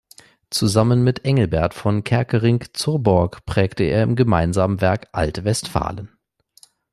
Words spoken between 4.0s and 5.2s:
im gemeinsamen Werk